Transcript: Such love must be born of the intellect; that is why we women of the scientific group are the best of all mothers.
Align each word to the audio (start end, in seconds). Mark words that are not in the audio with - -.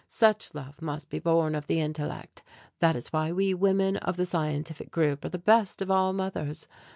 Such 0.07 0.55
love 0.55 0.81
must 0.81 1.11
be 1.11 1.19
born 1.19 1.53
of 1.53 1.67
the 1.67 1.79
intellect; 1.79 2.41
that 2.79 2.95
is 2.95 3.09
why 3.09 3.31
we 3.31 3.53
women 3.53 3.97
of 3.97 4.17
the 4.17 4.25
scientific 4.25 4.89
group 4.89 5.23
are 5.23 5.29
the 5.29 5.37
best 5.37 5.79
of 5.79 5.91
all 5.91 6.11
mothers. 6.11 6.67